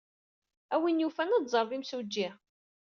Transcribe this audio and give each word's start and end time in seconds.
A 0.73 0.75
win 0.81 1.01
yufan 1.03 1.33
ad 1.35 1.43
teẓreḍ 1.45 1.71
imsujji. 1.77 2.29